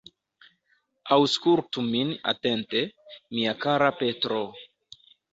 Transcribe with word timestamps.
Aŭskultu 1.15 1.83
min 1.89 2.13
atente, 2.31 2.81
mia 3.39 3.53
kara 3.65 3.91
Petro. 3.99 4.41